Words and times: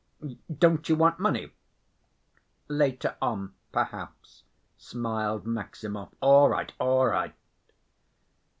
Don't 0.51 0.89
you 0.89 0.95
want 0.95 1.19
money?" 1.19 1.51
"Later 2.67 3.15
on, 3.21 3.53
perhaps," 3.71 4.41
smiled 4.75 5.45
Maximov. 5.45 6.09
"All 6.21 6.49
right, 6.49 6.71
all 6.79 7.05
right...." 7.05 7.35